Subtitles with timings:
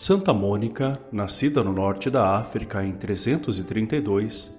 [0.00, 4.58] Santa Mônica, nascida no norte da África em 332,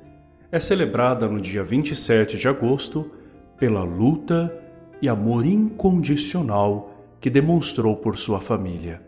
[0.52, 3.10] é celebrada no dia 27 de agosto
[3.58, 4.56] pela luta
[5.02, 9.02] e amor incondicional que demonstrou por sua família.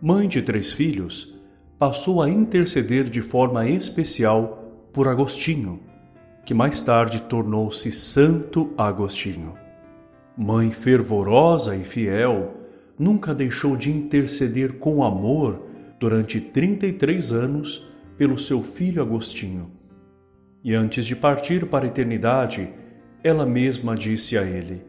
[0.00, 1.36] Mãe de três filhos,
[1.76, 5.80] passou a interceder de forma especial por Agostinho,
[6.44, 9.54] que mais tarde tornou-se Santo Agostinho.
[10.38, 12.59] Mãe fervorosa e fiel,
[13.00, 15.62] nunca deixou de interceder com amor
[15.98, 19.70] durante 33 anos pelo seu filho Agostinho.
[20.62, 22.70] E antes de partir para a eternidade,
[23.24, 24.84] ela mesma disse a ele: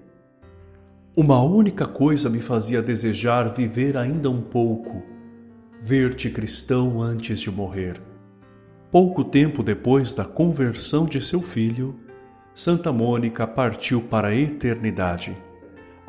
[1.16, 5.02] Uma única coisa me fazia desejar viver ainda um pouco,
[5.82, 8.02] ver-te cristão antes de morrer.
[8.92, 11.96] Pouco tempo depois da conversão de seu filho,
[12.54, 15.34] Santa Mônica partiu para a eternidade.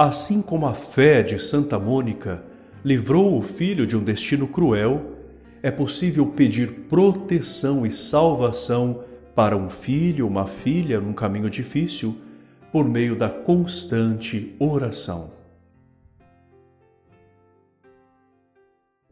[0.03, 2.43] Assim como a fé de Santa Mônica
[2.85, 5.13] livrou o filho de um destino cruel,
[5.63, 12.17] é possível pedir proteção e salvação para um filho uma filha num caminho difícil
[12.73, 15.31] por meio da constante oração.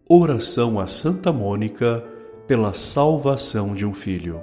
[0.08, 2.04] Oração a Santa Mônica
[2.48, 4.42] pela salvação de um filho.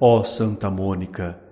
[0.00, 1.43] Ó Santa Mônica,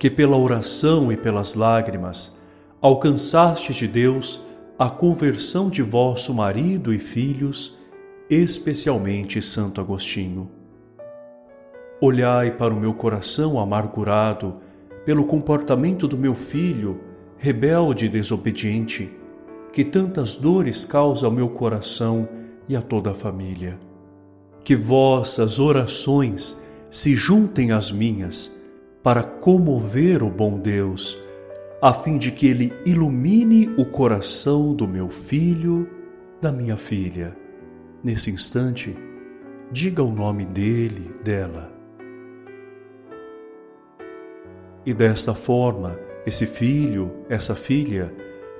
[0.00, 2.40] que pela oração e pelas lágrimas
[2.80, 4.40] alcançaste de Deus
[4.78, 7.78] a conversão de vosso marido e filhos,
[8.30, 10.50] especialmente Santo Agostinho.
[12.00, 14.54] Olhai para o meu coração amargurado
[15.04, 16.98] pelo comportamento do meu filho,
[17.36, 19.10] rebelde e desobediente,
[19.70, 22.26] que tantas dores causa ao meu coração
[22.66, 23.78] e a toda a família.
[24.64, 26.58] Que vossas orações
[26.90, 28.58] se juntem às minhas
[29.02, 31.18] para comover o bom Deus,
[31.80, 35.88] a fim de que ele ilumine o coração do meu filho,
[36.40, 37.34] da minha filha.
[38.04, 38.94] Nesse instante,
[39.72, 41.72] diga o nome dele, dela.
[44.84, 48.12] E desta forma, esse filho, essa filha,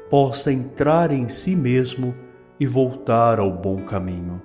[0.09, 2.15] possa entrar em si mesmo
[2.59, 4.41] e voltar ao bom caminho.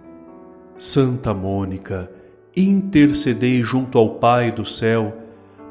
[0.78, 2.12] Santa Mônica,
[2.56, 5.25] intercedei junto ao Pai do céu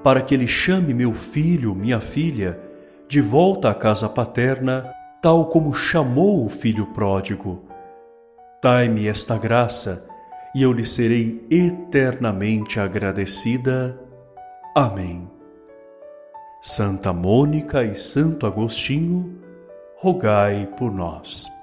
[0.05, 2.61] para que ele chame meu filho, minha filha,
[3.09, 4.85] de volta à casa paterna,
[5.23, 7.65] tal como chamou o filho pródigo.
[8.63, 10.07] Dai-me esta graça
[10.55, 13.99] e eu lhe serei eternamente agradecida.
[14.75, 15.31] Amém.
[16.61, 19.39] Santa Mônica e Santo Agostinho,
[19.97, 21.54] rogai por nós.